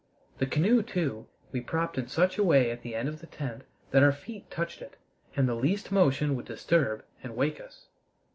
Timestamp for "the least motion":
5.47-6.35